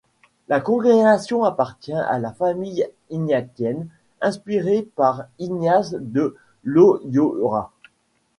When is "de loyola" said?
5.99-7.69